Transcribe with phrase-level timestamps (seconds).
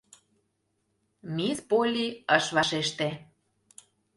[1.35, 2.07] Мисс Полли
[2.37, 3.09] ыш вашеште.